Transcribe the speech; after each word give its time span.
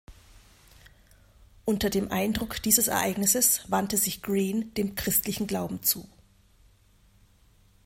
Unter 1.63 1.91
dem 1.91 2.11
Eindruck 2.11 2.63
dieses 2.63 2.87
Ereignisses 2.87 3.65
wandte 3.69 3.97
sich 3.97 4.23
Green 4.23 4.73
dem 4.73 4.95
christlichen 4.95 5.45
Glauben 5.45 5.83
zu. 5.83 6.09